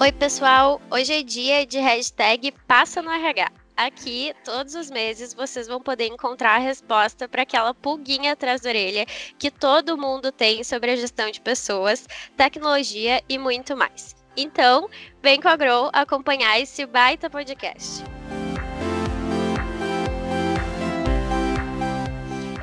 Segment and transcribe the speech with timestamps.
[0.00, 0.80] Oi, pessoal!
[0.90, 3.52] Hoje é dia de hashtag Passa no RH.
[3.76, 8.70] Aqui, todos os meses, vocês vão poder encontrar a resposta para aquela pulguinha atrás da
[8.70, 9.04] orelha
[9.38, 14.16] que todo mundo tem sobre a gestão de pessoas, tecnologia e muito mais.
[14.34, 14.88] Então,
[15.22, 18.02] vem com a Grow acompanhar esse baita podcast.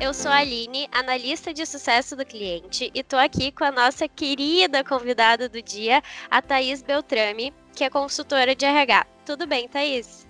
[0.00, 4.06] Eu sou a Aline, analista de sucesso do cliente, e estou aqui com a nossa
[4.06, 6.00] querida convidada do dia,
[6.30, 9.04] a Thaís Beltrame, que é consultora de RH.
[9.26, 10.24] Tudo bem, Thaís?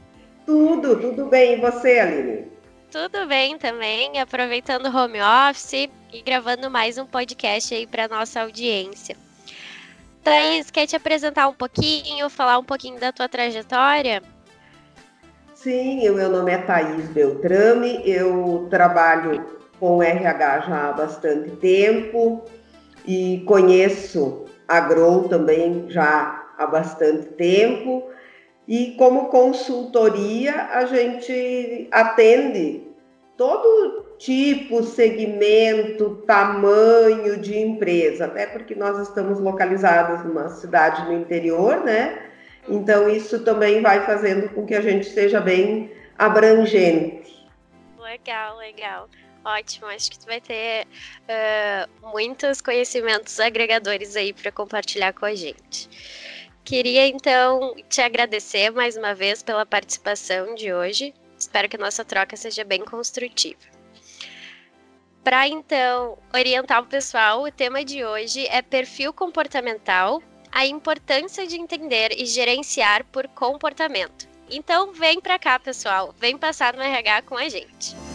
[0.47, 1.59] Tudo, tudo bem.
[1.59, 2.47] E você, Aline?
[2.91, 8.41] Tudo bem também, aproveitando o home office e gravando mais um podcast aí para nossa
[8.41, 9.19] audiência.
[10.25, 14.23] Thaís, quer te apresentar um pouquinho, falar um pouquinho da tua trajetória?
[15.55, 22.45] Sim, o meu nome é Thaís Beltrame, eu trabalho com RH já há bastante tempo
[23.07, 28.11] e conheço a Grow também já há bastante tempo.
[28.67, 32.87] E como consultoria, a gente atende
[33.37, 41.83] todo tipo, segmento, tamanho de empresa, até porque nós estamos localizados numa cidade no interior,
[41.85, 42.19] né?
[42.69, 47.49] Então, isso também vai fazendo com que a gente seja bem abrangente.
[47.99, 49.09] Legal, legal.
[49.45, 55.35] Ótimo, acho que tu vai ter uh, muitos conhecimentos agregadores aí para compartilhar com a
[55.35, 55.89] gente.
[56.65, 61.15] Queria então te agradecer mais uma vez pela participação de hoje.
[61.39, 63.79] Espero que a nossa troca seja bem construtiva.
[65.25, 71.57] Para então orientar o pessoal, o tema de hoje é perfil comportamental, a importância de
[71.57, 74.29] entender e gerenciar por comportamento.
[74.51, 78.08] Então vem para cá, pessoal, vem passar no RH com a gente.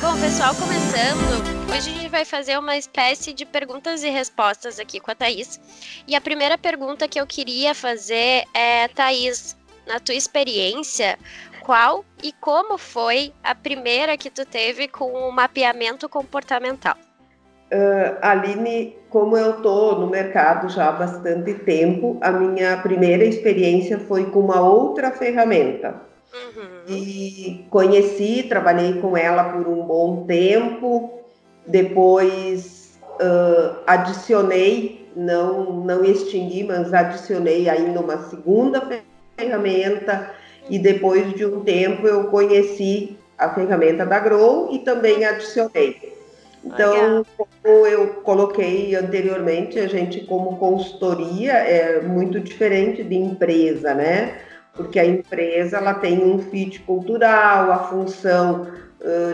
[0.00, 4.98] Bom, pessoal, começando, hoje a gente vai fazer uma espécie de perguntas e respostas aqui
[4.98, 5.60] com a Thaís.
[6.08, 9.54] E a primeira pergunta que eu queria fazer é, Thaís,
[9.86, 11.18] na tua experiência,
[11.60, 16.96] qual e como foi a primeira que tu teve com o mapeamento comportamental?
[17.70, 23.98] Uh, Aline, como eu estou no mercado já há bastante tempo, a minha primeira experiência
[23.98, 26.09] foi com uma outra ferramenta.
[26.32, 26.94] Uhum.
[26.94, 31.20] E conheci, trabalhei com ela por um bom tempo,
[31.66, 38.82] depois uh, adicionei, não, não extingui, mas adicionei ainda uma segunda
[39.36, 40.30] ferramenta
[40.68, 46.14] e depois de um tempo eu conheci a ferramenta da Grow e também adicionei.
[46.62, 54.38] Então, como eu coloquei anteriormente, a gente como consultoria é muito diferente de empresa, né?
[54.74, 58.66] Porque a empresa ela tem um fit cultural, a função,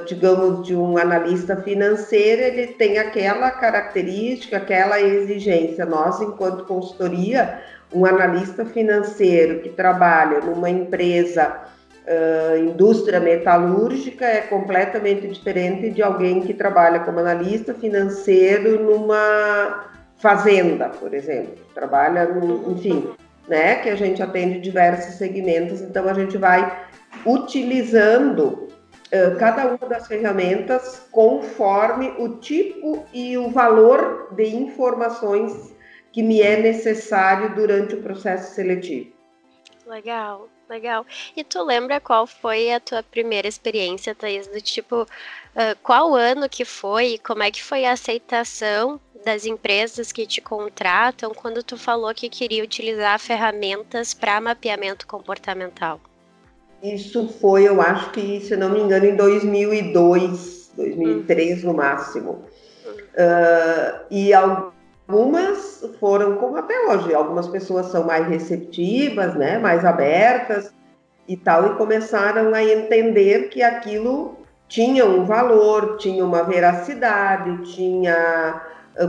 [0.07, 5.85] digamos, de um analista financeiro, ele tem aquela característica, aquela exigência.
[5.85, 7.61] Nós, enquanto consultoria,
[7.93, 11.65] um analista financeiro que trabalha numa empresa
[12.07, 19.87] Uh, indústria metalúrgica é completamente diferente de alguém que trabalha como analista financeiro numa
[20.17, 21.57] fazenda, por exemplo.
[21.75, 22.29] Trabalha,
[22.69, 23.11] enfim,
[23.49, 23.77] né?
[23.77, 26.87] Que a gente atende diversos segmentos, então a gente vai
[27.25, 28.69] utilizando
[29.13, 35.75] uh, cada uma das ferramentas conforme o tipo e o valor de informações
[36.13, 39.13] que me é necessário durante o processo seletivo.
[39.87, 41.07] Legal, legal.
[41.37, 45.07] E tu lembra qual foi a tua primeira experiência, Thaís, do tipo, uh,
[45.83, 50.41] qual ano que foi e como é que foi a aceitação das empresas que te
[50.41, 56.01] contratam quando tu falou que queria utilizar ferramentas para mapeamento comportamental?
[56.83, 61.71] Isso foi, eu acho que, se não me engano, em 2002, 2003 uhum.
[61.71, 62.45] no máximo.
[63.17, 64.33] Uh, e
[65.09, 70.75] algumas foram, como até hoje, algumas pessoas são mais receptivas, né, mais abertas
[71.29, 74.37] e tal, e começaram a entender que aquilo
[74.69, 78.63] tinha um valor, tinha uma veracidade, tinha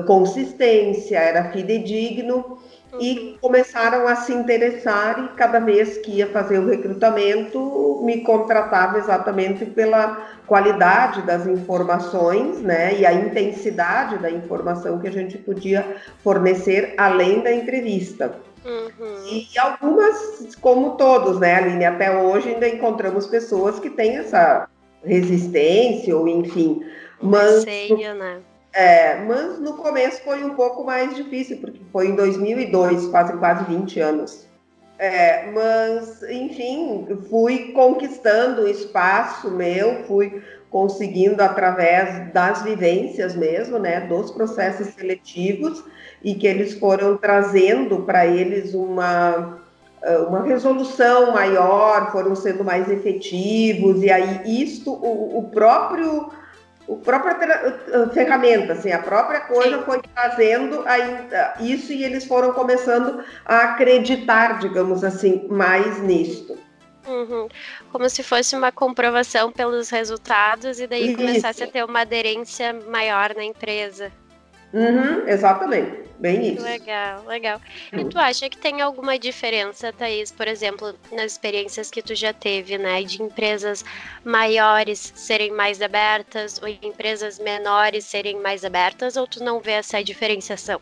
[0.05, 2.59] consistência, era fidedigno
[2.93, 3.01] uhum.
[3.01, 8.97] e começaram a se interessar e cada vez que ia fazer o recrutamento me contratava
[8.97, 15.97] exatamente pela qualidade das informações, né, e a intensidade da informação que a gente podia
[16.23, 18.35] fornecer além da entrevista.
[18.65, 19.25] Uhum.
[19.25, 24.67] E algumas, como todos, né, Aline, até hoje ainda encontramos pessoas que têm essa
[25.03, 26.83] resistência ou enfim,
[27.21, 28.39] mas Receio, né?
[28.77, 33.65] É, mas no começo foi um pouco mais difícil, porque foi em 2002, fazem quase
[33.65, 34.45] 20 anos.
[34.99, 44.01] É, mas, enfim, fui conquistando o espaço meu, fui conseguindo através das vivências mesmo, né,
[44.01, 45.83] dos processos seletivos,
[46.23, 49.57] e que eles foram trazendo para eles uma
[50.27, 56.29] uma resolução maior, foram sendo mais efetivos, e aí isto, o, o próprio
[56.87, 57.35] o própria
[58.13, 59.83] ferramenta, assim, a própria coisa Sim.
[59.83, 66.57] foi fazendo ainda isso e eles foram começando a acreditar, digamos assim, mais nisto.
[67.05, 67.47] Uhum.
[67.91, 71.17] Como se fosse uma comprovação pelos resultados e daí isso.
[71.17, 74.11] começasse a ter uma aderência maior na empresa.
[74.73, 76.63] Uhum, exatamente, bem isso.
[76.63, 77.61] Legal, legal.
[77.91, 82.33] E tu acha que tem alguma diferença, Thaís, por exemplo, nas experiências que tu já
[82.33, 83.83] teve, né, de empresas
[84.23, 90.03] maiores serem mais abertas ou empresas menores serem mais abertas, ou tu não vê essa
[90.03, 90.79] diferenciação?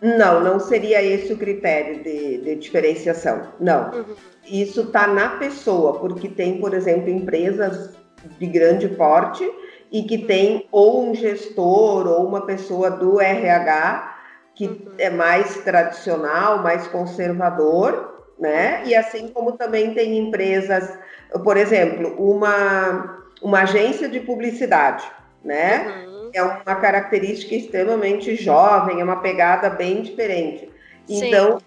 [0.00, 3.90] Não, não seria esse o critério de, de diferenciação, não.
[3.90, 4.14] Uhum.
[4.46, 7.90] Isso está na pessoa, porque tem, por exemplo, empresas
[8.38, 9.48] de grande porte
[9.92, 14.09] e que tem ou um gestor ou uma pessoa do RH
[14.54, 14.92] que uhum.
[14.98, 18.82] é mais tradicional, mais conservador, né?
[18.84, 20.98] E assim como também tem empresas,
[21.44, 25.04] por exemplo, uma, uma agência de publicidade,
[25.44, 26.04] né?
[26.06, 26.30] Uhum.
[26.32, 30.70] É uma característica extremamente jovem, é uma pegada bem diferente.
[31.06, 31.26] Sim.
[31.26, 31.58] Então,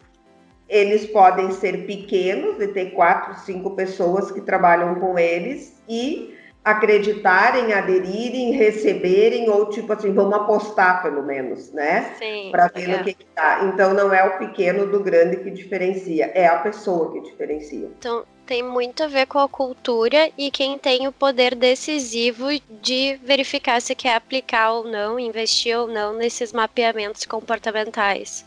[0.70, 6.33] eles podem ser pequenos e ter quatro, cinco pessoas que trabalham com eles e
[6.64, 12.14] acreditarem, aderirem, receberem, ou tipo assim, vamos apostar pelo menos, né?
[12.18, 12.50] Sim.
[12.52, 12.98] Para ver é.
[12.98, 13.66] no que, que tá.
[13.66, 17.90] Então não é o pequeno do grande que diferencia, é a pessoa que diferencia.
[18.00, 22.48] Então tem muito a ver com a cultura e quem tem o poder decisivo
[22.82, 28.46] de verificar se quer aplicar ou não, investir ou não nesses mapeamentos comportamentais.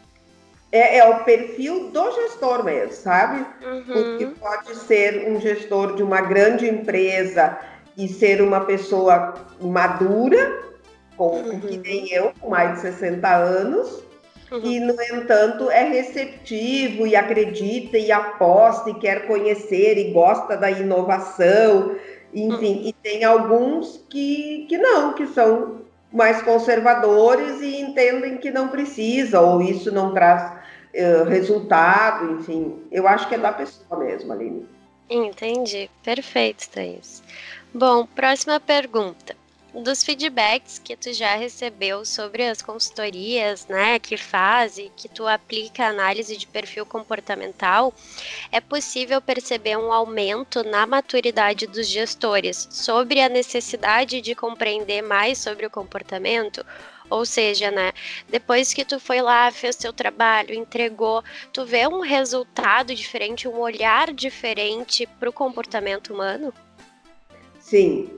[0.72, 3.46] É, é, o perfil do gestor mesmo, sabe?
[3.64, 3.84] Uhum.
[3.84, 7.58] Porque pode ser um gestor de uma grande empresa
[7.96, 10.62] e ser uma pessoa madura,
[11.16, 11.60] como uhum.
[11.60, 14.04] que nem eu, com mais de 60 anos,
[14.50, 14.60] uhum.
[14.62, 20.70] e, no entanto, é receptivo e acredita e aposta e quer conhecer e gosta da
[20.70, 21.96] inovação,
[22.34, 22.88] enfim, uhum.
[22.88, 29.40] e tem alguns que, que não, que são mais conservadores e entendem que não precisa,
[29.40, 32.76] ou isso não traz uh, resultado, enfim.
[32.92, 34.66] Eu acho que é da pessoa mesmo, Aline.
[35.08, 35.90] Entendi.
[36.02, 37.22] Perfeito, Thaís.
[37.78, 39.36] Bom, próxima pergunta.
[39.74, 45.26] Dos feedbacks que tu já recebeu sobre as consultorias, né, que faz e que tu
[45.26, 47.92] aplica análise de perfil comportamental,
[48.50, 55.36] é possível perceber um aumento na maturidade dos gestores sobre a necessidade de compreender mais
[55.36, 56.64] sobre o comportamento?
[57.10, 57.92] Ou seja, né,
[58.26, 63.58] depois que tu foi lá, fez teu trabalho, entregou, tu vê um resultado diferente, um
[63.58, 66.54] olhar diferente para o comportamento humano?
[67.66, 68.08] Sim,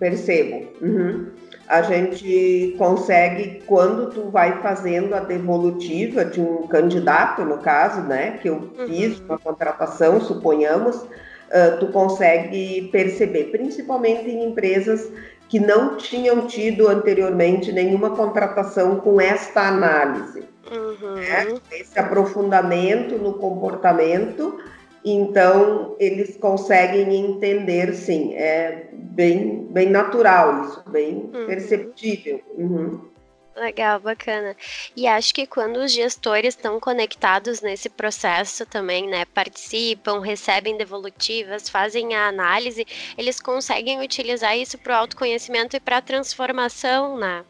[0.00, 0.66] percebo.
[0.80, 1.26] Uhum.
[1.68, 8.38] A gente consegue, quando tu vai fazendo a devolutiva de um candidato, no caso, né,
[8.42, 8.88] que eu uhum.
[8.88, 15.08] fiz uma contratação, suponhamos, uh, tu consegue perceber, principalmente em empresas
[15.48, 20.42] que não tinham tido anteriormente nenhuma contratação com esta análise.
[20.72, 21.14] Uhum.
[21.14, 21.60] Né?
[21.70, 24.58] Esse aprofundamento no comportamento
[25.04, 31.46] então, eles conseguem entender, sim, é bem, bem natural isso, bem uhum.
[31.46, 32.40] perceptível.
[32.56, 33.08] Uhum.
[33.58, 34.56] Legal, bacana.
[34.94, 41.68] E acho que quando os gestores estão conectados nesse processo também, né, participam, recebem devolutivas,
[41.68, 47.44] fazem a análise, eles conseguem utilizar isso para o autoconhecimento e para a transformação, né?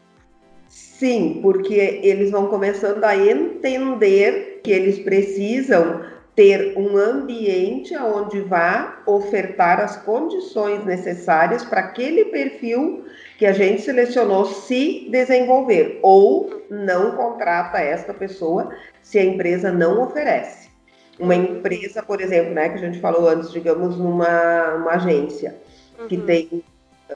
[0.67, 6.03] Sim, porque eles vão começando a entender que eles precisam
[6.39, 13.03] ter um ambiente onde vá ofertar as condições necessárias para aquele perfil
[13.37, 18.69] que a gente selecionou se desenvolver, ou não contrata essa pessoa
[19.03, 20.69] se a empresa não oferece.
[21.19, 25.57] Uma empresa, por exemplo, né, que a gente falou antes, digamos, numa uma agência
[26.07, 26.25] que uhum.
[26.25, 26.63] tem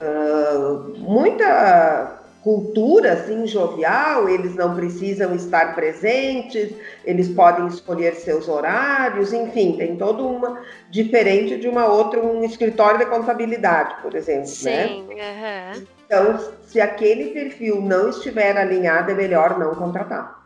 [0.02, 6.72] uh, muita cultura assim jovial, eles não precisam estar presentes,
[7.06, 13.00] eles podem escolher seus horários, enfim, tem todo uma diferente de uma outra um escritório
[13.00, 14.88] de contabilidade, por exemplo, né?
[14.88, 15.74] Sim, né?
[15.74, 15.88] Uhum.
[16.06, 20.44] Então, se aquele perfil não estiver alinhado, é melhor não contratar.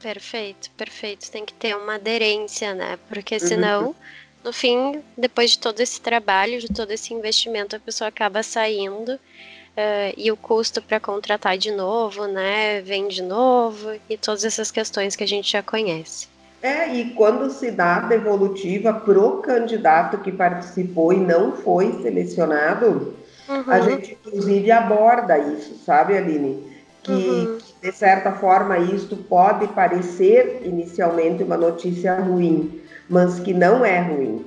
[0.00, 1.30] Perfeito, perfeito.
[1.30, 2.98] Tem que ter uma aderência, né?
[3.08, 3.94] Porque senão, uhum.
[4.44, 9.18] no fim, depois de todo esse trabalho, de todo esse investimento, a pessoa acaba saindo
[9.76, 12.80] Uh, e o custo para contratar de novo, né?
[12.82, 16.28] Vem de novo e todas essas questões que a gente já conhece.
[16.64, 23.14] É, e quando se dá devolutiva pro candidato que participou e não foi selecionado,
[23.46, 23.64] uhum.
[23.66, 26.72] a gente inclusive aborda isso, sabe, Aline?
[27.02, 27.58] Que, uhum.
[27.82, 34.42] de certa forma isto pode parecer inicialmente uma notícia ruim, mas que não é ruim,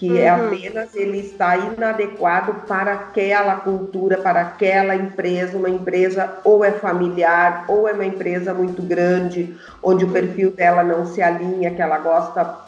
[0.00, 0.44] que é uhum.
[0.44, 6.72] é apenas ele está inadequado para aquela cultura, para aquela empresa, uma empresa ou é
[6.72, 11.82] familiar ou é uma empresa muito grande, onde o perfil dela não se alinha, que
[11.82, 12.60] ela gosta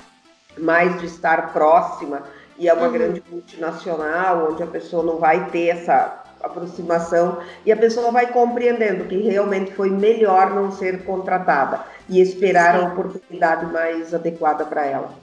[0.59, 2.23] mais de estar próxima
[2.59, 2.93] e é uma uhum.
[2.93, 9.05] grande multinacional, onde a pessoa não vai ter essa aproximação e a pessoa vai compreendendo
[9.05, 12.85] que realmente foi melhor não ser contratada e esperar Sim.
[12.85, 15.15] a oportunidade mais adequada para ela.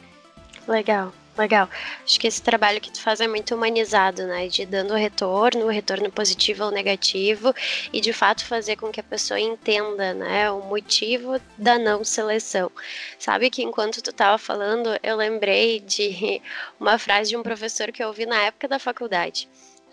[0.67, 1.11] Legal.
[1.37, 1.69] Legal.
[2.03, 4.47] Acho que esse trabalho que tu faz é muito humanizado, né?
[4.47, 7.53] De dando retorno, retorno positivo ou negativo,
[7.93, 12.69] e de fato fazer com que a pessoa entenda, né, o motivo da não seleção.
[13.17, 16.41] Sabe que enquanto tu estava falando, eu lembrei de
[16.79, 19.47] uma frase de um professor que eu ouvi na época da faculdade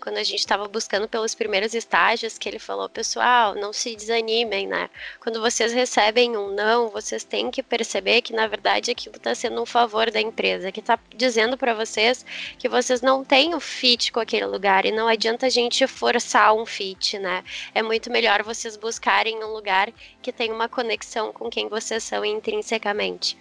[0.07, 4.65] quando a gente estava buscando pelos primeiros estágios, que ele falou, pessoal, não se desanimem,
[4.65, 4.89] né?
[5.19, 9.61] Quando vocês recebem um não, vocês têm que perceber que na verdade aquilo está sendo
[9.61, 12.25] um favor da empresa, que está dizendo para vocês
[12.57, 16.55] que vocês não têm o fit com aquele lugar e não adianta a gente forçar
[16.55, 17.43] um fit, né?
[17.75, 22.23] É muito melhor vocês buscarem um lugar que tem uma conexão com quem vocês são
[22.23, 23.37] intrinsecamente.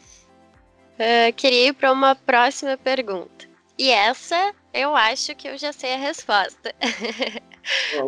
[0.99, 3.46] Uh, queria ir para uma próxima pergunta.
[3.78, 6.75] E essa eu acho que eu já sei a resposta.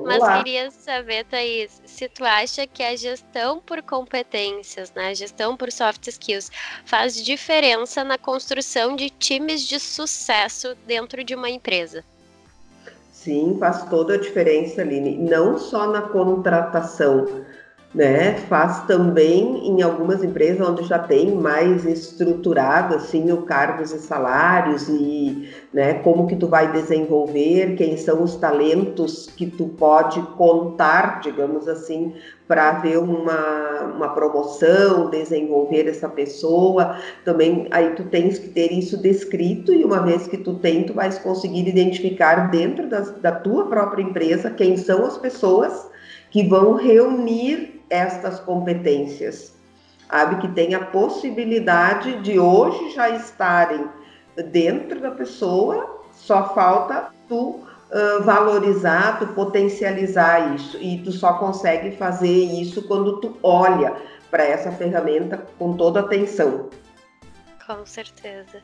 [0.05, 0.37] Mas lá.
[0.37, 5.73] queria saber, Thaís, se tu acha que a gestão por competências, né, a gestão por
[5.73, 6.51] soft skills,
[6.85, 12.05] faz diferença na construção de times de sucesso dentro de uma empresa.
[13.11, 15.19] Sim, faz toda a diferença, Aline.
[15.19, 17.45] Não só na contratação,
[17.95, 18.35] né?
[18.49, 24.89] Faz também em algumas empresas onde já tem mais estruturado assim o cargos e salários
[24.89, 31.21] e, né, como que tu vai desenvolver, quem são os talentos que tu pode contar,
[31.21, 32.13] digamos assim,
[32.47, 36.97] para ver uma, uma promoção, desenvolver essa pessoa.
[37.25, 40.93] Também aí tu tens que ter isso descrito e uma vez que tu tem, tu
[40.93, 45.89] vais conseguir identificar dentro da tua própria empresa quem são as pessoas
[46.31, 49.55] que vão reunir estas competências,
[50.09, 50.41] sabe?
[50.41, 53.89] Que tem a possibilidade de hoje já estarem
[54.51, 61.97] dentro da pessoa, só falta tu uh, valorizar, tu potencializar isso, e tu só consegue
[61.97, 63.97] fazer isso quando tu olha
[64.31, 66.69] para essa ferramenta com toda atenção.
[67.67, 68.63] Com certeza.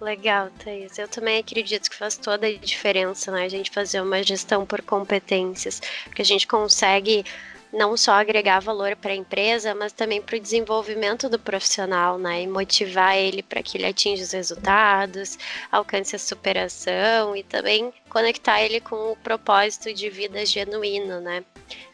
[0.00, 0.98] Legal, Thaís.
[0.98, 3.44] Eu também acredito que faz toda a diferença, né?
[3.44, 7.24] A gente fazer uma gestão por competências, porque a gente consegue
[7.72, 12.42] não só agregar valor para a empresa, mas também para o desenvolvimento do profissional, né?
[12.42, 15.38] E motivar ele para que ele atinja os resultados,
[15.70, 21.42] alcance a superação e também conectar ele com o propósito de vida genuíno, né?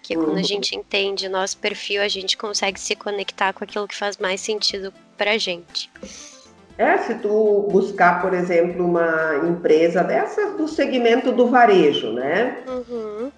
[0.03, 0.45] Que quando a uhum.
[0.45, 4.41] gente entende o nosso perfil, a gente consegue se conectar com aquilo que faz mais
[4.41, 5.91] sentido para a gente.
[6.79, 12.59] É, se tu buscar, por exemplo, uma empresa dessas do segmento do varejo, né?
[12.69, 13.33] Uhum.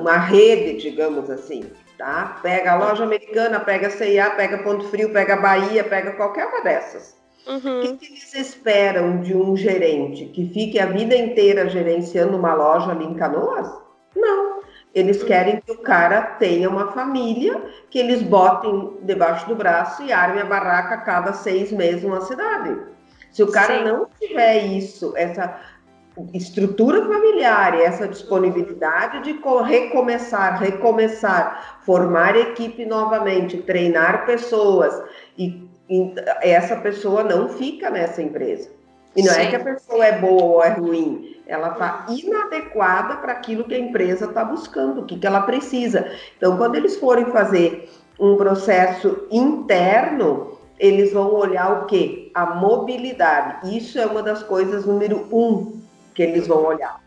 [0.00, 1.64] Uma rede, digamos assim,
[1.98, 2.38] tá?
[2.40, 6.46] Pega a loja americana, pega a CIA, pega Ponto Frio, pega a Bahia, pega qualquer
[6.46, 7.18] uma dessas.
[7.44, 7.80] Uhum.
[7.80, 12.92] O que eles esperam de um gerente que fique a vida inteira gerenciando uma loja
[12.92, 13.68] ali em Canoas?
[14.14, 14.49] Não.
[14.94, 20.12] Eles querem que o cara tenha uma família, que eles botem debaixo do braço e
[20.12, 22.76] armem a barraca a cada seis meses numa cidade.
[23.30, 23.84] Se o cara Sim.
[23.84, 25.60] não tiver isso, essa
[26.34, 35.00] estrutura familiar e essa disponibilidade de recomeçar, recomeçar, formar equipe novamente, treinar pessoas,
[35.38, 38.79] e, e essa pessoa não fica nessa empresa.
[39.16, 39.40] E não Sim.
[39.40, 43.74] é que a pessoa é boa ou é ruim, ela está inadequada para aquilo que
[43.74, 46.12] a empresa está buscando, o que, que ela precisa.
[46.36, 47.90] Então, quando eles forem fazer
[48.20, 52.30] um processo interno, eles vão olhar o quê?
[52.34, 53.76] A mobilidade.
[53.76, 55.80] Isso é uma das coisas número um
[56.14, 57.00] que eles vão olhar.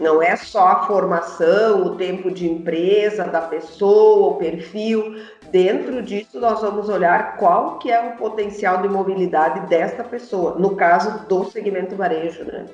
[0.00, 5.16] Não é só a formação, o tempo de empresa da pessoa, o perfil.
[5.50, 10.76] Dentro disso, nós vamos olhar qual que é o potencial de mobilidade desta pessoa, no
[10.76, 12.66] caso do segmento varejo, né?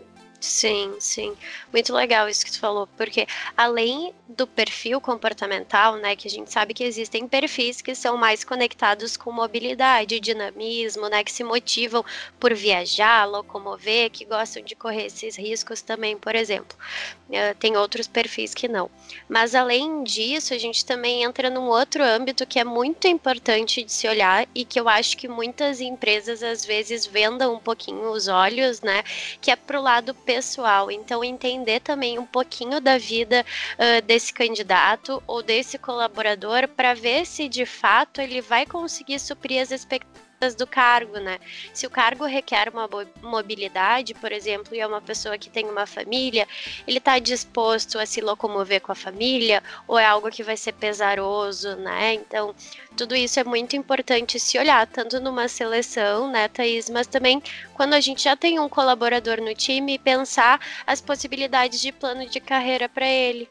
[0.44, 1.34] Sim, sim.
[1.72, 3.26] Muito legal isso que tu falou, porque
[3.56, 8.44] além do perfil comportamental, né, que a gente sabe que existem perfis que são mais
[8.44, 12.04] conectados com mobilidade, dinamismo, né, que se motivam
[12.38, 16.76] por viajar, locomover, que gostam de correr esses riscos também, por exemplo.
[17.34, 18.90] Uh, tem outros perfis que não.
[19.28, 23.92] Mas além disso, a gente também entra num outro âmbito que é muito importante de
[23.92, 28.28] se olhar e que eu acho que muitas empresas às vezes vendam um pouquinho os
[28.28, 29.02] olhos, né,
[29.40, 30.90] que é pro lado pessoal pessoal.
[30.90, 37.26] Então, entender também um pouquinho da vida uh, desse candidato ou desse colaborador para ver
[37.26, 41.38] se de fato ele vai conseguir suprir as expectativas do cargo, né?
[41.72, 42.88] Se o cargo requer uma
[43.22, 46.48] mobilidade, por exemplo, e é uma pessoa que tem uma família,
[46.88, 50.72] ele está disposto a se locomover com a família ou é algo que vai ser
[50.72, 52.14] pesaroso, né?
[52.14, 52.52] Então,
[52.96, 57.40] tudo isso é muito importante se olhar, tanto numa seleção, né, Thaís, mas também
[57.74, 62.40] quando a gente já tem um colaborador no time, pensar as possibilidades de plano de
[62.40, 63.48] carreira para ele.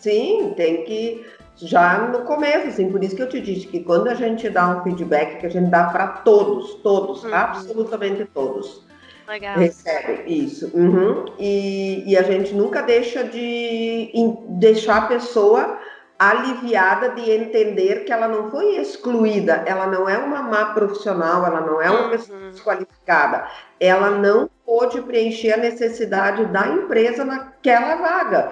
[0.00, 1.26] Sim, tem que
[1.60, 4.68] já no começo, assim, por isso que eu te disse que quando a gente dá
[4.68, 7.34] um feedback, que a gente dá para todos, todos, uhum.
[7.34, 8.86] absolutamente todos.
[9.26, 9.58] Legal.
[9.58, 10.70] Recebe isso.
[10.72, 11.26] Uhum.
[11.38, 14.10] E, e, a gente nunca deixa de
[14.48, 15.78] deixar a pessoa
[16.18, 21.60] aliviada de entender que ela não foi excluída, ela não é uma má profissional, ela
[21.60, 22.10] não é uma uhum.
[22.10, 23.46] pessoa desqualificada,
[23.78, 28.50] ela não pôde preencher a necessidade da empresa naquela vaga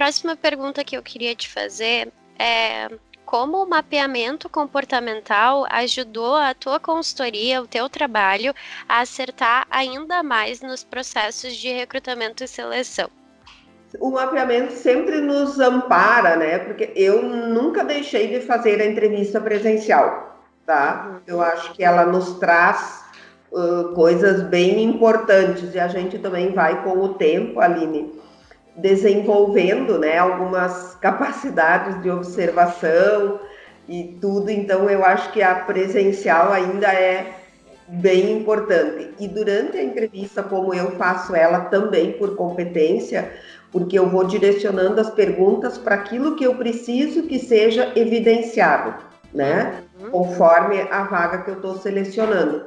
[0.00, 2.88] próxima pergunta que eu queria te fazer é
[3.26, 8.54] como o mapeamento comportamental ajudou a tua consultoria, o teu trabalho,
[8.88, 13.10] a acertar ainda mais nos processos de recrutamento e seleção?
[14.00, 16.60] O mapeamento sempre nos ampara, né?
[16.60, 21.20] Porque eu nunca deixei de fazer a entrevista presencial, tá?
[21.26, 23.04] Eu acho que ela nos traz
[23.52, 28.18] uh, coisas bem importantes e a gente também vai com o tempo, Aline
[28.80, 33.40] desenvolvendo né, algumas capacidades de observação
[33.88, 37.34] e tudo, então eu acho que a presencial ainda é
[37.88, 39.10] bem importante.
[39.18, 43.32] E durante a entrevista, como eu faço ela também por competência,
[43.72, 48.94] porque eu vou direcionando as perguntas para aquilo que eu preciso que seja evidenciado,
[49.34, 49.82] né?
[50.00, 50.10] Uhum.
[50.10, 52.66] Conforme a vaga que eu estou selecionando.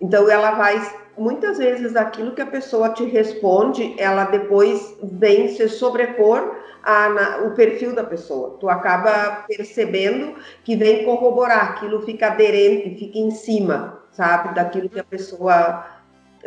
[0.00, 0.80] Então ela vai
[1.16, 7.38] muitas vezes aquilo que a pessoa te responde, ela depois vem se sobrepor a, na,
[7.38, 8.56] o perfil da pessoa.
[8.60, 15.00] Tu acaba percebendo que vem corroborar, aquilo fica aderente, fica em cima, sabe, daquilo que
[15.00, 15.86] a pessoa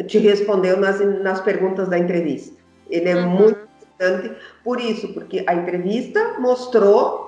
[0.07, 2.55] te respondeu nas, nas perguntas da entrevista.
[2.89, 3.29] Ele é uhum.
[3.29, 4.31] muito importante
[4.63, 7.26] por isso, porque a entrevista mostrou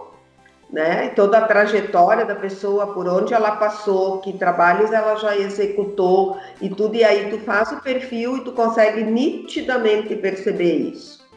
[0.71, 1.07] né?
[1.07, 6.39] E toda a trajetória da pessoa, por onde ela passou, que trabalhos ela já executou
[6.61, 11.27] e tudo, e aí tu faz o perfil e tu consegue nitidamente perceber isso.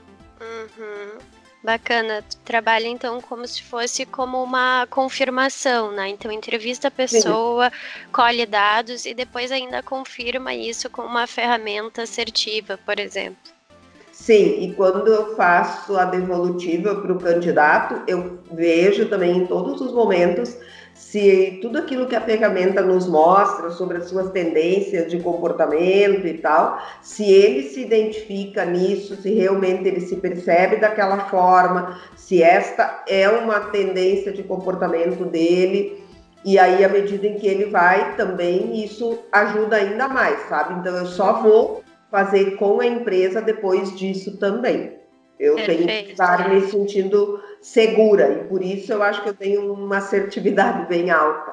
[0.41, 1.19] Uhum.
[1.63, 6.09] Bacana, tu trabalha então como se fosse como uma confirmação, né?
[6.09, 8.09] Então entrevista a pessoa, Sim.
[8.13, 13.52] colhe dados e depois ainda confirma isso com uma ferramenta assertiva, por exemplo.
[14.23, 19.81] Sim, e quando eu faço a devolutiva para o candidato, eu vejo também em todos
[19.81, 20.57] os momentos
[20.95, 26.35] se tudo aquilo que a ferramenta nos mostra sobre as suas tendências de comportamento e
[26.35, 33.03] tal, se ele se identifica nisso, se realmente ele se percebe daquela forma, se esta
[33.09, 36.01] é uma tendência de comportamento dele.
[36.45, 40.75] E aí, à medida em que ele vai, também isso ajuda ainda mais, sabe?
[40.75, 44.99] Então, eu só vou fazer com a empresa depois disso também.
[45.41, 45.87] Eu Perfeito.
[45.87, 49.97] tenho que estar me sentindo segura e por isso eu acho que eu tenho uma
[49.97, 51.53] assertividade bem alta.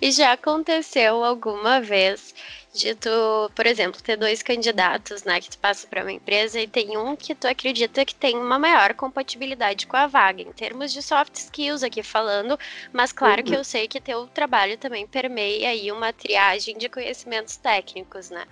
[0.00, 2.32] E já aconteceu alguma vez
[2.78, 6.66] de tu, por exemplo, ter dois candidatos, né, que tu passa para uma empresa e
[6.66, 10.92] tem um que tu acredita que tem uma maior compatibilidade com a vaga, em termos
[10.92, 12.58] de soft skills aqui falando,
[12.92, 13.46] mas claro uhum.
[13.46, 18.44] que eu sei que teu trabalho também permeia aí uma triagem de conhecimentos técnicos, né?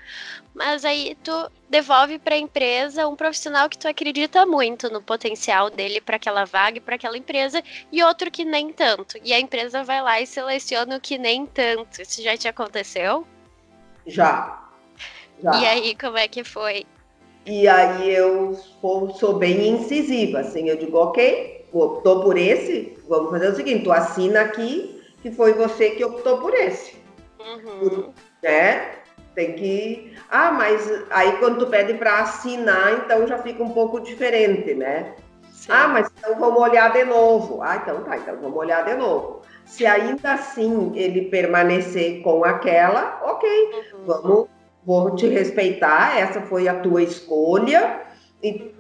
[0.55, 5.69] Mas aí tu devolve para a empresa um profissional que tu acredita muito no potencial
[5.69, 7.62] dele para aquela vaga e para aquela empresa
[7.93, 9.19] e outro que nem tanto.
[9.23, 12.01] E a empresa vai lá e seleciona o que nem tanto.
[12.01, 13.27] Isso já te aconteceu?
[14.07, 14.69] Já.
[15.42, 15.61] já.
[15.61, 16.87] E aí, como é que foi?
[17.45, 23.31] E aí eu sou, sou bem incisiva, assim, eu digo, ok, optou por esse, vamos
[23.31, 26.97] fazer o seguinte, tu assina aqui que foi você que optou por esse.
[27.38, 28.12] Uhum.
[28.42, 28.97] Né?
[29.35, 30.16] Tem que.
[30.31, 35.14] Ah, mas aí quando tu pede para assinar, então já fica um pouco diferente, né?
[35.51, 35.73] Sim.
[35.73, 37.62] Ah, mas então vamos olhar de novo.
[37.62, 39.42] Ah, então tá, então vamos olhar de novo.
[39.66, 44.07] Se ainda assim ele permanecer com aquela, ok, uhum.
[44.07, 44.46] vamos,
[44.85, 48.00] vou te respeitar, essa foi a tua escolha
[48.42, 48.70] e uhum.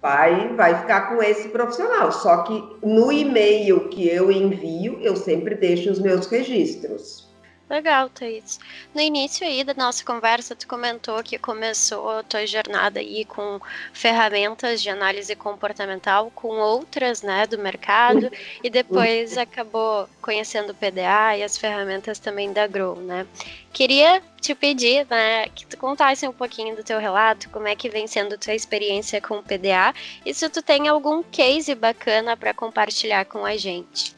[0.00, 2.12] vai, vai ficar com esse profissional.
[2.12, 7.25] Só que no e-mail que eu envio, eu sempre deixo os meus registros.
[7.68, 8.60] Legal, Thaís.
[8.94, 13.60] No início aí da nossa conversa, tu comentou que começou a tua jornada aí com
[13.92, 18.30] ferramentas de análise comportamental, com outras, né, do mercado,
[18.62, 23.26] e depois acabou conhecendo o PDA e as ferramentas também da Grow, né?
[23.72, 27.90] Queria te pedir, né, que tu contasse um pouquinho do teu relato, como é que
[27.90, 29.92] vem sendo a tua experiência com o PDA,
[30.24, 34.15] e se tu tem algum case bacana para compartilhar com a gente.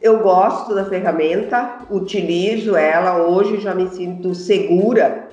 [0.00, 5.28] Eu gosto da ferramenta, utilizo ela, hoje já me sinto segura,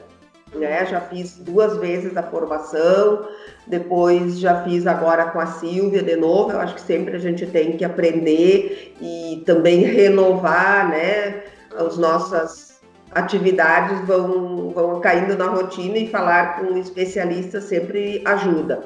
[0.54, 0.86] né?
[0.86, 3.30] Já fiz duas vezes a formação,
[3.66, 6.52] depois já fiz agora com a Silvia de novo.
[6.52, 11.44] Eu acho que sempre a gente tem que aprender e também renovar, né?
[11.78, 18.84] As nossas atividades vão, vão caindo na rotina e falar com um especialista sempre ajuda.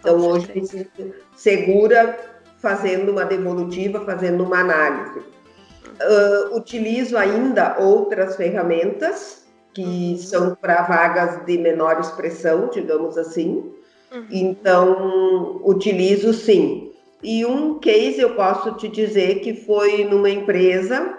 [0.00, 2.18] Então, hoje me sinto segura
[2.60, 5.18] fazendo uma devolutiva, fazendo uma análise.
[5.18, 9.44] Uh, utilizo ainda outras ferramentas
[9.74, 13.72] que são para vagas de menor expressão, digamos assim.
[14.12, 14.26] Uhum.
[14.30, 16.92] Então, utilizo sim.
[17.22, 21.18] E um case eu posso te dizer que foi numa empresa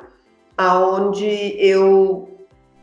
[0.57, 2.27] aonde eu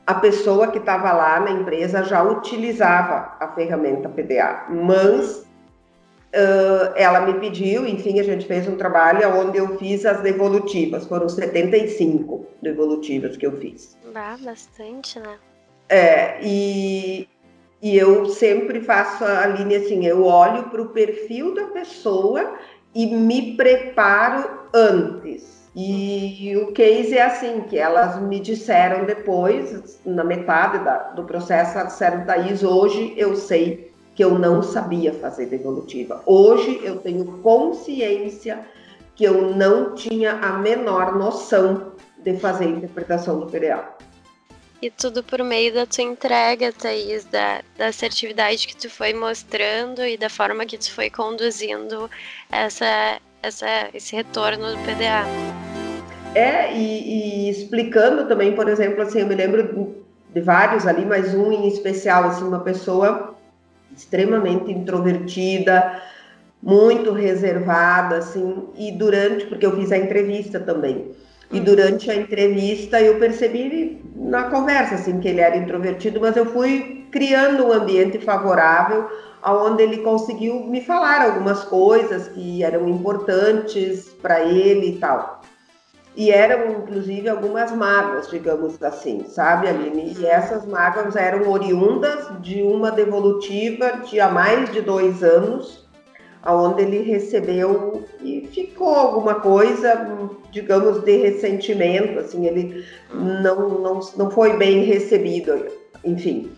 [0.06, 5.46] a pessoa que estava lá na empresa já utilizava a ferramenta PDA, mas
[6.28, 11.06] Uh, ela me pediu, enfim, a gente fez um trabalho onde eu fiz as devolutivas,
[11.06, 13.96] foram 75 devolutivas que eu fiz.
[14.14, 15.38] Ah, bastante, né?
[15.88, 17.26] É, e,
[17.80, 22.58] e eu sempre faço a linha assim, eu olho para o perfil da pessoa
[22.94, 25.58] e me preparo antes.
[25.74, 31.78] E o case é assim, que elas me disseram depois, na metade da, do processo,
[31.78, 33.87] elas disseram, Thaís, hoje eu sei
[34.18, 36.20] que eu não sabia fazer devolutiva.
[36.26, 38.66] Hoje eu tenho consciência
[39.14, 41.92] que eu não tinha a menor noção
[42.24, 43.96] de fazer interpretação do PDA.
[44.82, 50.04] E tudo por meio da tua entrega, Thaís, da, da assertividade que tu foi mostrando
[50.04, 52.10] e da forma que tu foi conduzindo
[52.50, 55.24] essa, essa, esse retorno do PDA.
[56.34, 59.94] É, e, e explicando também, por exemplo, assim, eu me lembro
[60.34, 63.37] de vários ali, mas um em especial, assim, uma pessoa
[63.98, 66.00] extremamente introvertida,
[66.62, 71.12] muito reservada, assim, e durante, porque eu fiz a entrevista também,
[71.50, 71.64] e uhum.
[71.64, 77.06] durante a entrevista eu percebi na conversa, assim, que ele era introvertido, mas eu fui
[77.10, 79.08] criando um ambiente favorável,
[79.44, 85.42] onde ele conseguiu me falar algumas coisas que eram importantes para ele e tal.
[86.18, 90.16] E eram, inclusive, algumas mágoas, digamos assim, sabe, Aline?
[90.18, 95.88] E essas mágoas eram oriundas de uma devolutiva de há mais de dois anos,
[96.44, 100.08] onde ele recebeu e ficou alguma coisa,
[100.50, 105.68] digamos, de ressentimento, assim, ele não, não, não foi bem recebido,
[106.04, 106.50] enfim.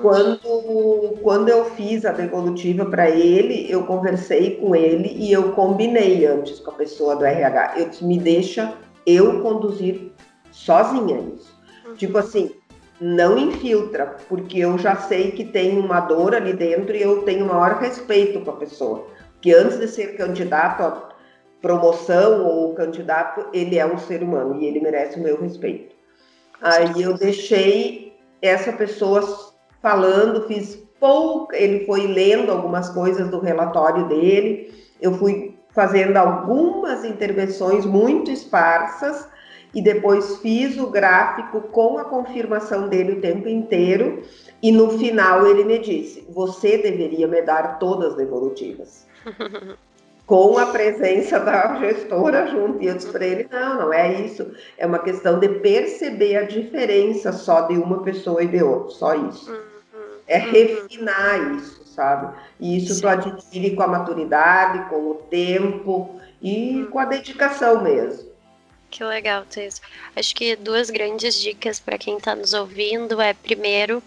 [0.00, 6.26] Quando, quando eu fiz a devolutiva para ele, eu conversei com ele e eu combinei
[6.26, 7.74] antes com a pessoa do RH.
[7.78, 8.74] Eu disse, me deixa
[9.06, 10.12] eu conduzir
[10.52, 11.58] sozinha isso.
[11.86, 11.94] Uhum.
[11.94, 12.50] Tipo assim,
[13.00, 17.46] não infiltra, porque eu já sei que tem uma dor ali dentro e eu tenho
[17.46, 19.06] maior respeito com a pessoa.
[19.40, 21.08] Que antes de ser candidato a
[21.62, 25.94] promoção ou candidato, ele é um ser humano e ele merece o meu respeito.
[26.60, 28.09] Aí eu deixei
[28.42, 29.22] essa pessoa
[29.82, 37.04] falando, fiz pouco, ele foi lendo algumas coisas do relatório dele, eu fui fazendo algumas
[37.04, 39.26] intervenções muito esparsas
[39.74, 44.22] e depois fiz o gráfico com a confirmação dele o tempo inteiro
[44.62, 49.06] e no final ele me disse: "Você deveria me dar todas as devolutivas".
[50.30, 52.80] com a presença da gestora junto.
[52.80, 54.48] E eu disse para ele: não, não é isso.
[54.78, 59.14] É uma questão de perceber a diferença só de uma pessoa e de outra, só
[59.16, 59.50] isso.
[59.50, 59.60] Uhum.
[60.28, 62.32] É refinar isso sabe?
[62.60, 68.30] E isso tu adquire com a maturidade, com o tempo e com a dedicação mesmo.
[68.88, 69.82] Que legal, Thaís.
[70.14, 74.00] Acho que duas grandes dicas para quem está nos ouvindo é, primeiro,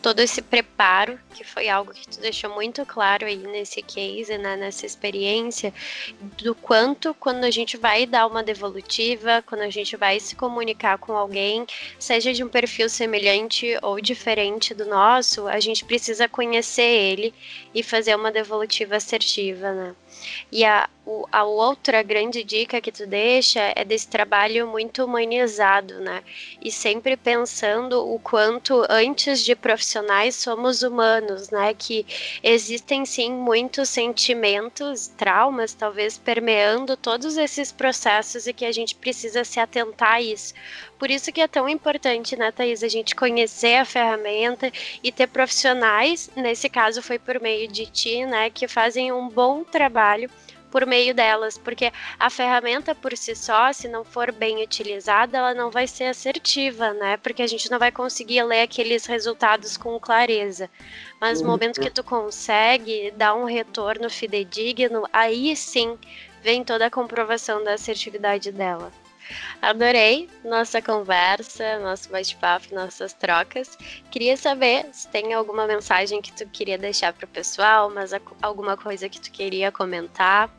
[0.00, 4.56] todo esse preparo, que foi algo que tu deixou muito claro aí nesse case, né,
[4.56, 5.72] nessa experiência,
[6.42, 10.98] do quanto quando a gente vai dar uma devolutiva, quando a gente vai se comunicar
[10.98, 11.66] com alguém,
[11.98, 17.34] seja de um perfil semelhante ou diferente do nosso, a gente precisa conhecer ele
[17.74, 19.94] e fazer uma devolutiva assertiva, né?
[20.50, 20.88] E a,
[21.32, 26.22] a outra grande dica que tu deixa é desse trabalho muito humanizado, né?
[26.60, 29.54] E sempre pensando o quanto antes de
[29.90, 31.74] profissionais somos humanos, né?
[31.74, 32.06] Que
[32.42, 39.42] existem sim muitos sentimentos, traumas, talvez permeando todos esses processos e que a gente precisa
[39.42, 40.54] se atentar a isso.
[40.98, 44.70] Por isso que é tão importante, né, Thaís, a gente conhecer a ferramenta
[45.02, 49.64] e ter profissionais, nesse caso foi por meio de ti, né, que fazem um bom
[49.64, 50.30] trabalho
[50.70, 55.54] por meio delas, porque a ferramenta por si só, se não for bem utilizada, ela
[55.54, 57.16] não vai ser assertiva, né?
[57.16, 60.70] Porque a gente não vai conseguir ler aqueles resultados com clareza.
[61.20, 61.52] Mas no uhum.
[61.52, 65.98] momento que tu consegue dar um retorno fidedigno, aí sim
[66.42, 68.92] vem toda a comprovação da assertividade dela.
[69.62, 73.76] Adorei nossa conversa, nosso bate-papo, nossas trocas.
[74.10, 78.76] Queria saber se tem alguma mensagem que tu queria deixar para o pessoal, mas alguma
[78.76, 80.50] coisa que tu queria comentar.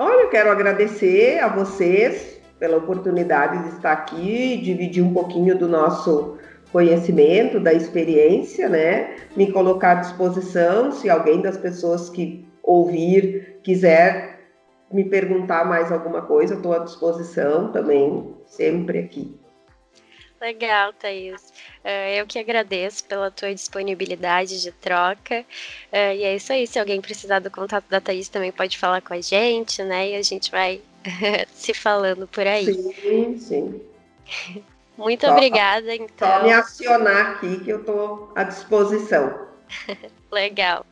[0.00, 5.66] Olha, eu quero agradecer a vocês pela oportunidade de estar aqui, dividir um pouquinho do
[5.66, 6.38] nosso
[6.70, 9.16] conhecimento, da experiência, né?
[9.36, 14.38] Me colocar à disposição se alguém das pessoas que ouvir quiser
[14.92, 19.37] me perguntar mais alguma coisa, estou à disposição também, sempre aqui.
[20.40, 21.52] Legal, Thaís.
[21.82, 25.44] Eh, eu que agradeço pela tua disponibilidade de troca.
[25.90, 26.66] Eh, e é isso aí.
[26.66, 30.10] Se alguém precisar do contato da Thaís, também pode falar com a gente, né?
[30.10, 30.80] E a gente vai
[31.52, 32.72] se falando por aí.
[32.72, 33.82] Sim, sim.
[34.96, 36.28] Muito só, obrigada, então.
[36.28, 39.48] Só me acionar aqui que eu estou à disposição.
[40.30, 40.86] Legal.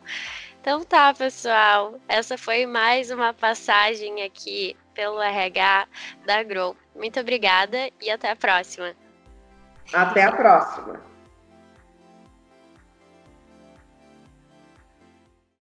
[0.60, 2.00] Então tá, pessoal.
[2.08, 5.86] Essa foi mais uma passagem aqui pelo RH
[6.24, 6.76] da Grow.
[6.94, 8.94] Muito obrigada e até a próxima.
[9.92, 11.00] Até a próxima.